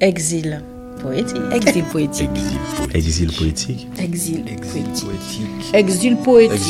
[0.00, 0.62] Exil
[1.02, 1.36] poétique.
[1.52, 2.30] Exil poétique.
[2.94, 3.88] Exil poétique.
[3.98, 5.74] Exil poétique.
[5.74, 6.64] Exil poétique.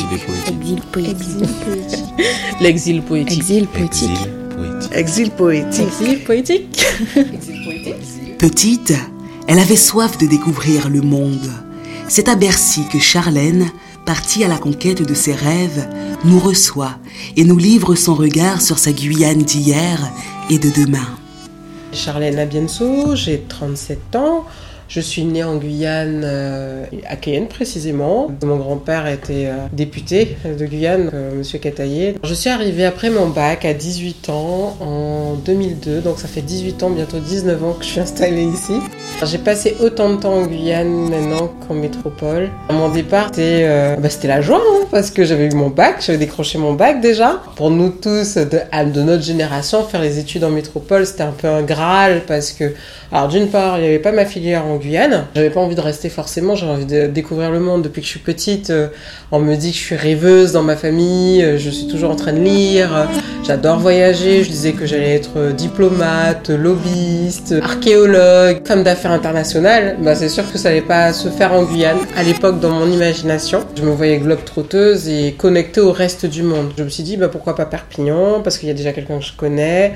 [0.55, 2.03] Exil poétique.
[2.59, 3.37] L'exil poétique.
[3.37, 4.09] Exil poétique.
[4.95, 5.79] Exil poétique.
[5.79, 6.85] Exil poétique.
[7.15, 8.37] Exil poétique.
[8.39, 8.93] Petite,
[9.47, 11.51] elle avait soif de découvrir le monde.
[12.07, 13.69] C'est à Bercy que Charlène,
[14.07, 15.87] partie à la conquête de ses rêves,
[16.25, 16.97] nous reçoit
[17.37, 19.99] et nous livre son regard sur sa Guyane d'hier
[20.49, 21.07] et de demain.
[21.93, 24.45] Charlène Abienso, j'ai 37 ans.
[24.89, 28.31] Je suis née en Guyane, euh, à Cayenne précisément.
[28.43, 32.15] Mon grand-père était euh, député de Guyane, euh, Monsieur Cataillé.
[32.23, 36.81] Je suis arrivée après mon bac à 18 ans en 2002, donc ça fait 18
[36.81, 38.73] ans, bientôt 19 ans que je suis installée ici.
[39.25, 42.49] J'ai passé autant de temps en Guyane maintenant qu'en métropole.
[42.69, 43.67] À mon départ, c'était
[43.99, 47.41] bah, la joie, hein, parce que j'avais eu mon bac, j'avais décroché mon bac déjà.
[47.57, 51.49] Pour nous tous de, de notre génération, faire les études en métropole, c'était un peu
[51.49, 52.73] un graal, parce que,
[53.11, 55.25] alors d'une part, il n'y avait pas ma filière en Guyane.
[55.35, 58.11] J'avais pas envie de rester forcément, j'avais envie de découvrir le monde depuis que je
[58.11, 58.69] suis petite.
[58.69, 58.87] Euh,
[59.33, 62.15] on me dit que je suis rêveuse dans ma famille, euh, je suis toujours en
[62.15, 63.05] train de lire, euh,
[63.45, 69.97] j'adore voyager, je disais que j'allais être diplomate, lobbyiste, archéologue, femme d'affaires internationale.
[69.99, 71.99] Bah, c'est sûr que ça n'allait pas se faire en Guyane.
[72.15, 76.43] À l'époque, dans mon imagination, je me voyais globe trotteuse et connectée au reste du
[76.43, 76.71] monde.
[76.77, 79.25] Je me suis dit, bah, pourquoi pas Perpignan Parce qu'il y a déjà quelqu'un que
[79.25, 79.93] je connais.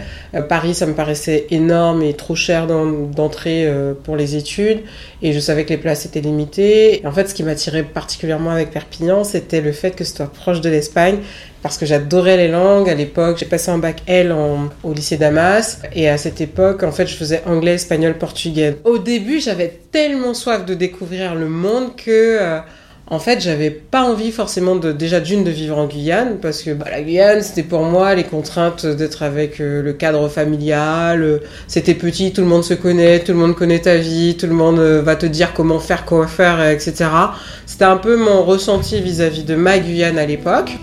[0.49, 3.71] Paris, ça me paraissait énorme et trop cher d'entrer
[4.03, 4.79] pour les études
[5.23, 7.01] et je savais que les places étaient limitées.
[7.05, 10.61] en fait, ce qui m'attirait particulièrement avec Perpignan, c'était le fait que ce soit proche
[10.61, 11.19] de l'Espagne
[11.63, 12.89] parce que j'adorais les langues.
[12.89, 14.35] À l'époque, j'ai passé un bac L
[14.83, 15.79] au lycée Damas.
[15.95, 18.77] Et à cette époque, en fait, je faisais anglais, espagnol, portugais.
[18.83, 22.37] Au début, j'avais tellement soif de découvrir le monde que...
[22.39, 22.59] Euh,
[23.07, 26.71] en fait, j'avais pas envie forcément de déjà d'une de vivre en Guyane parce que
[26.71, 31.41] bah, la Guyane, c'était pour moi les contraintes d'être avec euh, le cadre familial.
[31.67, 34.53] C'était petit, tout le monde se connaît, tout le monde connaît ta vie, tout le
[34.53, 37.05] monde euh, va te dire comment faire, quoi faire, etc.
[37.65, 40.77] C'était un peu mon ressenti vis-à-vis de ma Guyane à l'époque,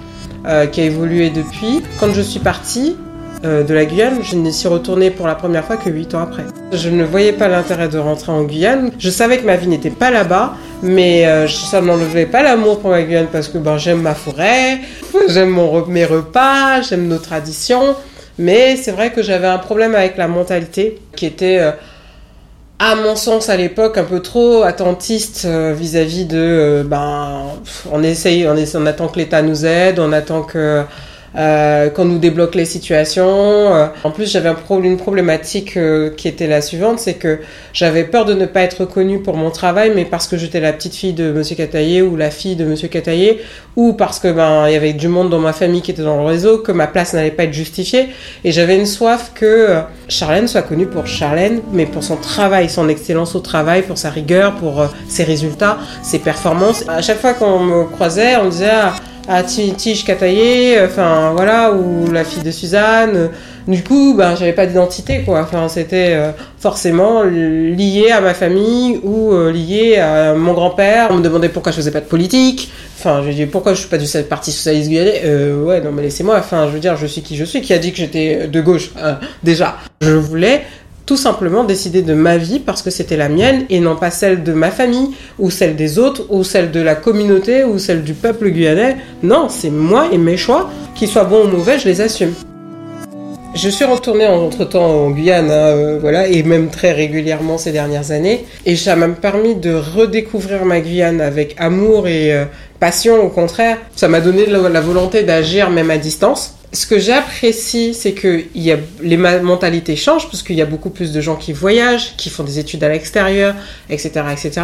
[0.73, 1.83] qui a évolué depuis.
[1.99, 2.97] Quand je suis partie,
[3.43, 6.21] euh, de la Guyane, je n'y suis retournée pour la première fois que 8 ans
[6.21, 6.45] après.
[6.73, 8.91] Je ne voyais pas l'intérêt de rentrer en Guyane.
[8.99, 12.91] Je savais que ma vie n'était pas là-bas, mais euh, ça n'enlevait pas l'amour pour
[12.91, 14.81] la Guyane parce que ben, j'aime ma forêt,
[15.29, 15.59] j'aime
[15.89, 17.97] mes repas, j'aime nos traditions.
[18.39, 21.73] Mais c'est vrai que j'avais un problème avec la mentalité qui était, euh,
[22.81, 27.43] à mon sens à l'époque, un peu trop attentiste vis-à-vis de, ben,
[27.93, 30.83] on essaye, on, on attend que l'État nous aide, on attend que
[31.37, 33.25] euh, qu'on nous débloque les situations.
[33.29, 37.39] Euh, en plus, j'avais un une problématique euh, qui était la suivante, c'est que
[37.73, 40.73] j'avais peur de ne pas être reconnue pour mon travail, mais parce que j'étais la
[40.73, 43.41] petite fille de Monsieur Cataillé ou la fille de Monsieur Cataillé,
[43.77, 46.17] ou parce que ben il y avait du monde dans ma famille qui était dans
[46.17, 48.09] le réseau, que ma place n'allait pas être justifiée,
[48.45, 52.89] et j'avais une soif que Charlène soit connue pour Charlène, mais pour son travail, son
[52.89, 56.85] excellence au travail, pour sa rigueur, pour ses résultats, ses performances.
[56.89, 58.95] À chaque fois qu'on me croisait, on disait ah,
[59.31, 63.31] à Tige Kataye, enfin voilà, ou la fille de Suzanne.
[63.69, 65.43] Du coup, ben, j'avais pas d'identité, quoi.
[65.43, 71.09] Enfin, c'était euh, forcément lié à ma famille ou euh, lié à mon grand-père.
[71.13, 72.73] On me demandait pourquoi je faisais pas de politique.
[72.99, 75.23] Enfin, je dis pourquoi je suis pas du Parti Socialiste Guyanais?
[75.25, 76.37] Euh, ouais, non, mais laissez-moi.
[76.37, 77.61] Enfin, je veux dire, je suis qui je suis.
[77.61, 78.91] Qui a dit que j'étais de gauche?
[79.45, 80.63] Déjà, je voulais
[81.11, 84.45] tout simplement décider de ma vie parce que c'était la mienne et non pas celle
[84.45, 85.09] de ma famille
[85.41, 88.97] ou celle des autres ou celle de la communauté ou celle du peuple guyanais.
[89.25, 92.33] Non, c'est moi et mes choix, qu'ils soient bons ou mauvais, je les assume.
[93.57, 98.13] Je suis retournée entre-temps en Guyane, hein, euh, voilà, et même très régulièrement ces dernières
[98.13, 98.45] années.
[98.65, 102.45] Et ça m'a permis de redécouvrir ma Guyane avec amour et euh,
[102.79, 103.79] passion, au contraire.
[103.97, 109.17] Ça m'a donné la volonté d'agir même à distance ce que j'apprécie, c'est que les
[109.17, 112.59] mentalités changent parce qu'il y a beaucoup plus de gens qui voyagent, qui font des
[112.59, 113.55] études à l'extérieur,
[113.89, 114.63] etc., etc.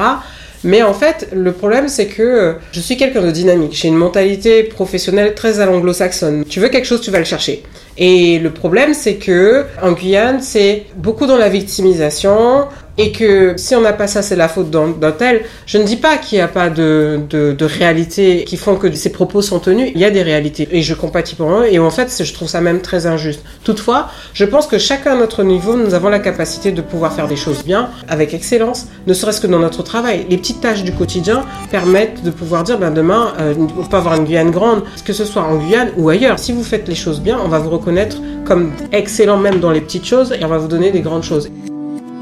[0.65, 3.73] Mais en fait, le problème, c'est que euh, je suis quelqu'un de dynamique.
[3.75, 6.45] J'ai une mentalité professionnelle très à l'anglo-saxonne.
[6.45, 7.63] Tu veux quelque chose, tu vas le chercher.
[7.99, 12.67] Et le problème, c'est que en Guyane, c'est beaucoup dans la victimisation
[12.99, 15.43] et que si on n'a pas ça, c'est la faute d'un tel.
[15.67, 18.91] Je ne dis pas qu'il n'y a pas de, de, de réalités qui font que
[18.93, 19.91] ces propos sont tenus.
[19.95, 21.67] Il y a des réalités et je compatis pour eux.
[21.71, 23.43] Et en fait, je trouve ça même très injuste.
[23.65, 27.29] Toutefois, je pense que chacun à notre niveau, nous avons la capacité de pouvoir faire
[27.29, 30.27] des choses bien, avec excellence, ne serait-ce que dans notre travail.
[30.31, 34.15] Les petites tâches du quotidien permettent de pouvoir dire, ben demain, euh, on peut avoir
[34.15, 36.39] une Guyane grande, que ce soit en Guyane ou ailleurs.
[36.39, 39.81] Si vous faites les choses bien, on va vous reconnaître comme excellent même dans les
[39.81, 41.51] petites choses et on va vous donner des grandes choses.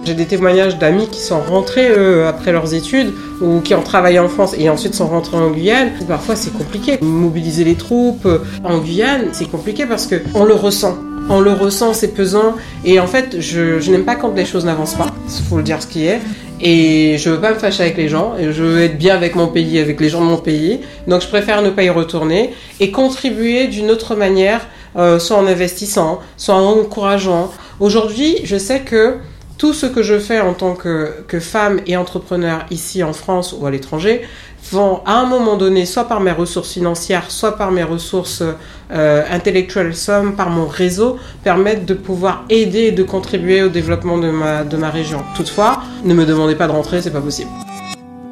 [0.04, 1.88] J'ai des témoignages d'amis qui sont rentrés
[2.26, 5.92] après leurs études ou qui ont travaillé en France et ensuite sont rentrés en Guyane.
[6.06, 6.98] Parfois c'est compliqué.
[7.00, 10.98] Mobiliser les troupes euh, en Guyane, c'est compliqué parce que on le ressent.
[11.30, 12.54] On le ressent, c'est pesant.
[12.84, 15.06] Et en fait, je, je n'aime pas quand les choses n'avancent pas.
[15.26, 16.20] Il faut le dire ce qui est.
[16.60, 18.34] Et je veux pas me fâcher avec les gens.
[18.38, 20.80] Et je veux être bien avec mon pays, avec les gens de mon pays.
[21.08, 24.66] Donc je préfère ne pas y retourner et contribuer d'une autre manière,
[24.96, 27.50] euh, soit en investissant, soit en encourageant.
[27.80, 29.14] Aujourd'hui, je sais que
[29.58, 33.66] tout ce que je fais en tant que, femme et entrepreneur ici en France ou
[33.66, 34.22] à l'étranger
[34.70, 38.42] vont à un moment donné, soit par mes ressources financières, soit par mes ressources
[38.90, 44.18] euh, intellectuelles, soit par mon réseau, permettre de pouvoir aider et de contribuer au développement
[44.18, 45.22] de ma, de ma région.
[45.36, 47.50] Toutefois, ne me demandez pas de rentrer, c'est pas possible.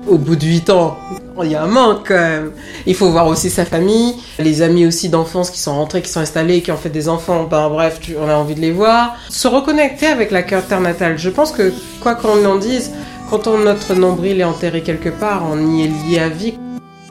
[0.08, 0.98] Au bout de 8 ans,
[1.44, 2.50] il y a un manque quand même.
[2.86, 6.20] Il faut voir aussi sa famille, les amis aussi d'enfance qui sont rentrés, qui sont
[6.20, 7.44] installés, qui ont fait des enfants.
[7.44, 9.16] Ben bref, tu, on a envie de les voir.
[9.28, 11.18] Se reconnecter avec la terre natale.
[11.18, 12.90] Je pense que quoi qu'on en dise,
[13.30, 16.54] quand on, notre nombril est enterré quelque part, on y est lié à vie.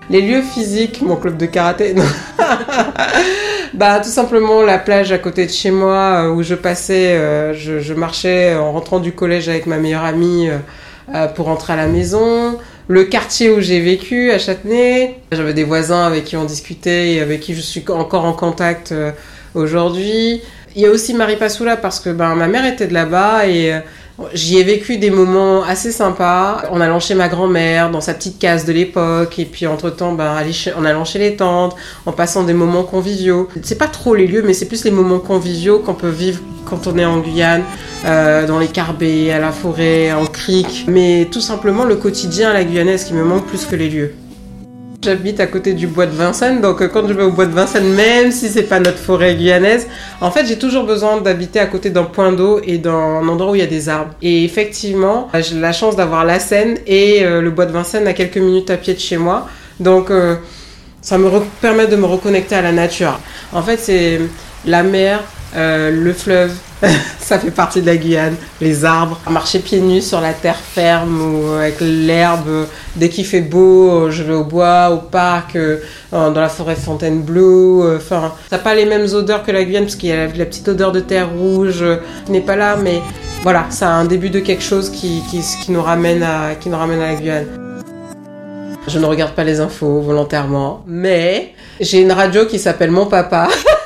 [0.09, 1.95] Les lieux physiques, mon club de karaté,
[3.73, 7.53] bah tout simplement la plage à côté de chez moi euh, où je passais, euh,
[7.53, 10.49] je, je, marchais en rentrant du collège avec ma meilleure amie
[11.13, 12.57] euh, pour rentrer à la maison.
[12.87, 17.21] Le quartier où j'ai vécu à Châtenay, j'avais des voisins avec qui on discutait et
[17.21, 18.93] avec qui je suis encore en contact
[19.53, 20.41] aujourd'hui.
[20.75, 23.81] Il y a aussi Marie Passoula parce que ben, ma mère était de là-bas et
[24.33, 28.39] J'y ai vécu des moments assez sympas en allant chez ma grand-mère, dans sa petite
[28.39, 30.35] case de l'époque, et puis entre-temps, ben,
[30.75, 31.75] en allant chez les tantes,
[32.05, 33.47] en passant des moments conviviaux.
[33.63, 36.87] C'est pas trop les lieux, mais c'est plus les moments conviviaux qu'on peut vivre quand
[36.87, 37.63] on est en Guyane,
[38.05, 40.85] euh, dans les carbets, à la forêt, en crique.
[40.87, 44.15] Mais tout simplement le quotidien à la guyanaise qui me manque plus que les lieux.
[45.03, 47.53] J'habite à côté du bois de Vincennes, donc euh, quand je vais au bois de
[47.53, 49.87] Vincennes, même si c'est pas notre forêt guyanaise,
[50.19, 53.55] en fait j'ai toujours besoin d'habiter à côté d'un point d'eau et d'un endroit où
[53.55, 54.13] il y a des arbres.
[54.21, 58.13] Et effectivement, j'ai la chance d'avoir la Seine et euh, le bois de Vincennes à
[58.13, 59.49] quelques minutes à pied de chez moi,
[59.79, 60.35] donc euh,
[61.01, 61.31] ça me
[61.61, 63.19] permet de me reconnecter à la nature.
[63.53, 64.21] En fait c'est
[64.67, 65.23] la mer,
[65.55, 66.51] le fleuve,
[67.19, 68.35] ça fait partie de la Guyane.
[68.59, 72.67] Les arbres, marcher pieds nus sur la terre ferme ou avec l'herbe.
[72.95, 75.77] Dès qu'il fait beau, je vais au bois, au parc, euh,
[76.11, 77.83] dans la forêt Fontainebleau.
[77.83, 80.27] Euh, enfin, ça n'a pas les mêmes odeurs que la Guyane parce qu'il y a
[80.27, 81.83] la, petite odeur de terre rouge
[82.25, 83.01] qui n'est pas là, mais
[83.43, 86.69] voilà, ça a un début de quelque chose qui, qui, qui, nous ramène à, qui
[86.69, 87.47] nous ramène à la Guyane.
[88.87, 93.47] Je ne regarde pas les infos volontairement, mais j'ai une radio qui s'appelle Mon Papa.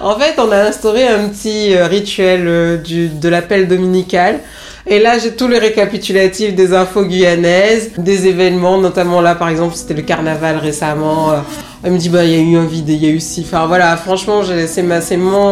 [0.00, 4.40] en fait, on a instauré un petit euh, rituel euh, de l'appel dominical.
[4.86, 9.74] Et là, j'ai tous les récapitulatifs des infos guyanaises, des événements, notamment là, par exemple,
[9.74, 11.32] c'était le carnaval récemment.
[11.32, 11.36] Euh,
[11.82, 13.42] elle me dit, bah, il y a eu un vide, il y a eu si.
[13.46, 15.00] Enfin, voilà, franchement, c'est ma,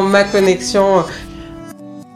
[0.03, 1.05] ma connexion.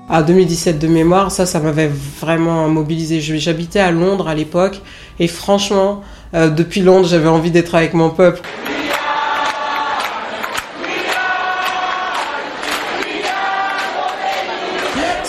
[0.09, 1.91] À 2017 de mémoire, ça, ça m'avait
[2.21, 3.21] vraiment mobilisé.
[3.21, 4.81] J'habitais à Londres à l'époque,
[5.19, 6.03] et franchement,
[6.33, 8.41] depuis Londres, j'avais envie d'être avec mon peuple.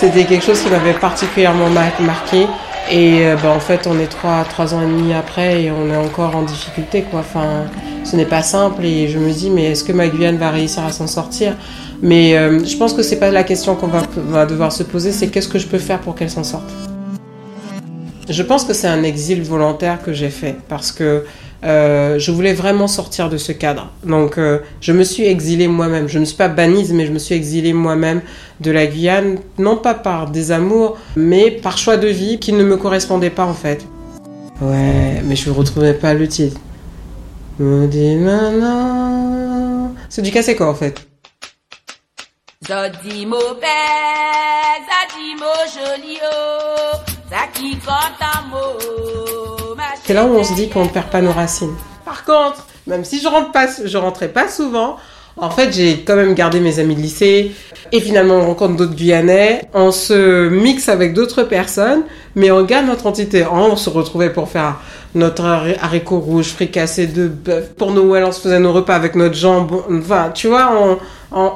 [0.00, 2.46] C'était quelque chose qui m'avait particulièrement marqué.
[2.88, 5.92] Et euh, bah, en fait, on est trois, trois ans et demi après et on
[5.92, 7.02] est encore en difficulté.
[7.02, 7.20] Quoi.
[7.20, 7.64] Enfin,
[8.04, 10.84] ce n'est pas simple et je me dis, mais est-ce que ma Guyane va réussir
[10.84, 11.56] à s'en sortir?
[12.00, 15.10] Mais euh, je pense que c'est pas la question qu'on va, va devoir se poser,
[15.10, 16.70] c'est qu'est-ce que je peux faire pour qu'elle s'en sorte?
[18.28, 21.24] Je pense que c'est un exil volontaire que j'ai fait parce que
[21.64, 23.90] euh, je voulais vraiment sortir de ce cadre.
[24.04, 26.08] Donc, euh, je me suis exilée moi-même.
[26.08, 28.20] Je ne suis pas bannise, mais je me suis exilée moi-même
[28.60, 32.64] de la Guyane, non pas par des amours, mais par choix de vie qui ne
[32.64, 33.86] me correspondait pas en fait.
[34.60, 36.60] Ouais, mais je ne retrouvais pas le titre.
[40.08, 41.06] C'est du cassé quoi en fait.
[47.30, 47.78] Zaki
[50.08, 51.74] c'est là où on se dit qu'on ne perd pas nos racines.
[52.06, 54.96] Par contre, même si je rentre pas, je rentrais pas souvent,
[55.36, 57.52] en fait, j'ai quand même gardé mes amis de lycée.
[57.92, 59.68] Et finalement, on rencontre d'autres Guyanais.
[59.74, 62.04] On se mixe avec d'autres personnes,
[62.36, 63.44] mais on garde notre entité.
[63.52, 64.76] On se retrouvait pour faire
[65.14, 67.74] notre haricot rouge, fricassé de bœuf.
[67.76, 69.84] Pour Noël, on se faisait nos repas avec notre jambon.
[69.92, 70.70] Enfin, tu vois,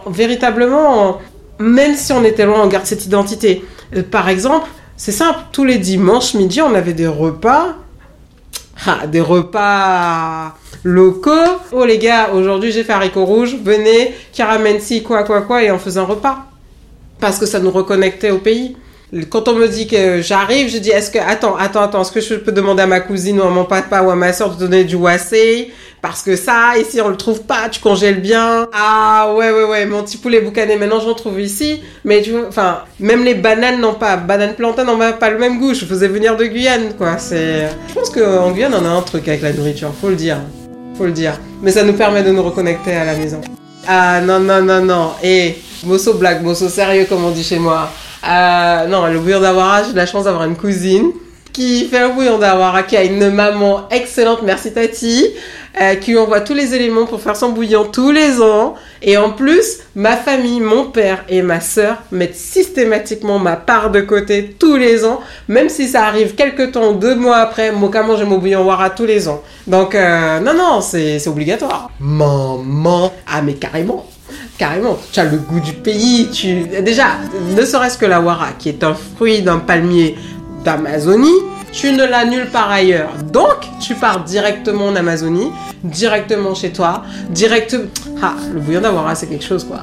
[0.09, 1.21] véritablement,
[1.59, 3.65] même si on était loin, on garde cette identité.
[3.97, 4.69] Euh, par exemple,
[4.99, 7.77] c'est simple, tous les dimanches midi, on avait des repas
[9.11, 11.31] des repas locaux.
[11.73, 15.71] Oh les gars, aujourd'hui j'ai fait haricot rouge, venez, caramel si, quoi, quoi, quoi, et
[15.71, 16.47] on faisait un repas.
[17.21, 18.77] Parce que ça nous reconnectait au pays.
[19.29, 22.21] Quand on me dit que j'arrive, je dis, est-ce que, attends, attends, attends, est-ce que
[22.21, 24.59] je peux demander à ma cousine ou à mon papa ou à ma soeur de
[24.59, 28.67] donner du wassé parce que ça, ici, on le trouve pas, tu congèles bien.
[28.73, 31.81] Ah, ouais, ouais, ouais, mon petit poulet boucané, maintenant j'en trouve ici.
[32.05, 35.61] Mais tu vois, enfin, même les bananes n'ont pas, bananes plantains n'ont pas le même
[35.61, 35.75] goût.
[35.75, 37.19] Je faisais venir de Guyane, quoi.
[37.19, 40.39] C'est, je pense qu'en Guyane, on a un truc avec la nourriture, faut le dire.
[40.99, 41.39] Faut le dire.
[41.63, 43.41] Mais ça nous permet de nous reconnecter à la maison.
[43.87, 45.13] Ah, non, non, non, non.
[45.23, 45.55] Et
[45.85, 47.91] Mosso blague, mosso sérieux, comme on dit chez moi.
[48.29, 51.13] Euh, non, le bouillon d'Awara, j'ai la chance d'avoir une cousine
[51.53, 55.27] qui fait un bouillon d'Awara, qui a une maman excellente, merci Tati,
[55.81, 58.75] euh, qui lui envoie tous les éléments pour faire son bouillon tous les ans.
[59.03, 64.01] Et en plus, ma famille, mon père et ma sœur mettent systématiquement ma part de
[64.01, 68.17] côté tous les ans, même si ça arrive quelques temps, deux mois après, moi, quand
[68.17, 69.43] j'ai mon bouillon Wara tous les ans.
[69.67, 71.91] Donc, euh, non, non, c'est c'est obligatoire.
[72.01, 74.07] Maman, ah mais carrément.
[74.63, 76.29] Carrément, tu as le goût du pays.
[76.31, 76.63] Tu...
[76.85, 77.17] Déjà,
[77.57, 80.15] ne serait-ce que la wara, qui est un fruit d'un palmier
[80.65, 81.35] d'Amazonie,
[81.73, 83.11] tu ne l'as nulle part ailleurs.
[83.33, 85.51] Donc, tu pars directement en Amazonie,
[85.83, 87.77] directement chez toi, direct.
[88.23, 89.81] Ah, le bouillon d'Awara, c'est quelque chose, quoi.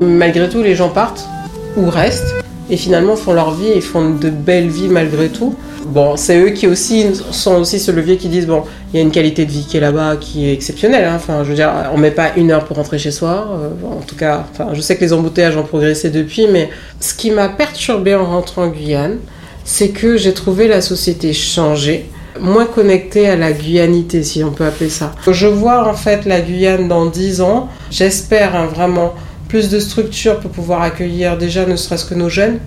[0.00, 1.28] Malgré tout, les gens partent
[1.76, 2.36] ou restent
[2.70, 5.54] et finalement font leur vie et font de belles vies malgré tout.
[5.88, 9.02] Bon, c'est eux qui aussi sont aussi ce levier qui disent bon, il y a
[9.02, 11.04] une qualité de vie qui est là-bas qui est exceptionnelle.
[11.06, 11.14] hein.
[11.16, 13.48] Enfin, je veux dire, on met pas une heure pour rentrer chez soi.
[13.58, 16.68] euh, en tout cas, enfin, je sais que les embouteillages ont progressé depuis, mais
[17.00, 19.16] ce qui m'a perturbé en rentrant en Guyane,
[19.64, 22.06] c'est que j'ai trouvé la société changer,
[22.38, 25.14] moins connectée à la guyanité, si on peut appeler ça.
[25.30, 27.68] Je vois en fait la Guyane dans 10 ans.
[27.90, 29.14] J'espère hein, vraiment
[29.48, 32.58] plus de structures pour pouvoir accueillir déjà ne serait-ce que nos jeunes.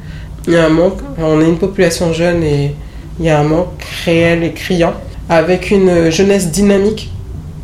[0.47, 0.97] Il y a un manque.
[1.19, 2.73] On est une population jeune et
[3.21, 4.93] il y a un manque réel et criant.
[5.29, 7.11] Avec une jeunesse dynamique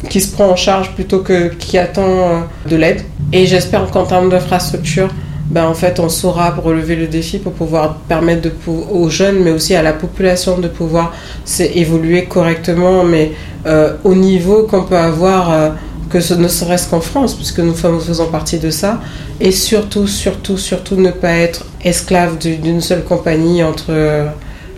[0.10, 3.02] qui se prend en charge plutôt que qui attend euh, de l'aide.
[3.34, 5.10] Et j'espère qu'en termes d'infrastructure,
[5.50, 8.50] ben en fait, on saura relever le défi pour pouvoir permettre
[8.92, 11.14] aux jeunes, mais aussi à la population de pouvoir
[11.74, 13.32] évoluer correctement, mais
[13.66, 15.70] euh, au niveau qu'on peut avoir, euh,
[16.12, 19.02] que ce ne serait-ce qu'en France, puisque nous faisons partie de ça,
[19.42, 23.92] et surtout, surtout, surtout ne pas être esclave du- d'une seule compagnie entre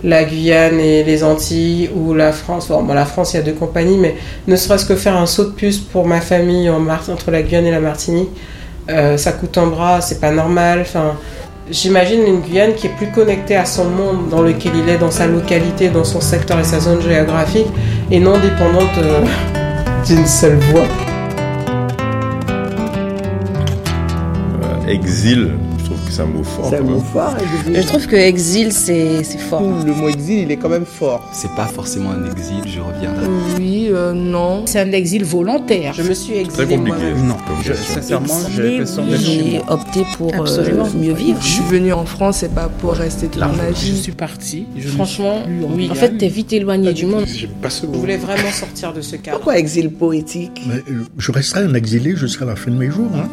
[0.03, 2.69] la Guyane et les Antilles ou la France.
[2.69, 4.15] Bon, la France, il y a deux compagnies, mais
[4.47, 7.65] ne serait-ce que faire un saut de puce pour ma famille en entre la Guyane
[7.65, 8.29] et la Martinique,
[8.89, 10.79] euh, ça coûte un bras, c'est pas normal.
[10.81, 11.15] Enfin,
[11.69, 15.11] j'imagine une Guyane qui est plus connectée à son monde dans lequel il est, dans
[15.11, 17.67] sa localité, dans son secteur et sa zone géographique,
[18.09, 19.21] et non dépendante euh,
[20.07, 20.87] d'une seule voie.
[24.63, 25.51] Euh, exil,
[26.09, 26.67] que c'est un mot fort.
[26.69, 27.03] C'est un quand mot même.
[27.13, 27.81] fort, exil.
[27.81, 29.61] Je trouve que exil, c'est c'est fort.
[29.61, 31.27] Le mot exil, il est quand même fort.
[31.33, 33.25] C'est pas forcément un exil, je reviendrai.
[33.57, 34.63] Oui, euh, non.
[34.65, 35.93] C'est un exil volontaire.
[35.93, 36.97] Je me suis Très exilée compliqué.
[36.99, 37.27] moi-même.
[37.27, 38.39] Non, je, sincèrement,
[39.17, 41.39] j'ai opté pour euh, mieux vivre.
[41.41, 43.97] Je suis venue en France, c'est pas pour rester toute ma Je vie.
[43.97, 44.65] suis parti.
[44.77, 45.89] Je Franchement, suis plus en oui.
[45.91, 47.25] En fait, t'es vite éloigné du monde.
[47.27, 49.37] J'aime pas ce Je voulais vraiment sortir de ce cadre.
[49.37, 50.61] Pourquoi exil poétique?
[50.67, 53.09] Mais, euh, je resterai un exilé jusqu'à la fin de mes jours.
[53.15, 53.27] hein.